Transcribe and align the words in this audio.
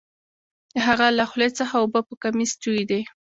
د 0.73 0.75
هغه 0.87 1.07
له 1.17 1.23
خولې 1.29 1.49
څخه 1.59 1.73
اوبه 1.81 1.99
په 2.07 2.13
کمیس 2.21 2.51
تویدې 2.61 3.01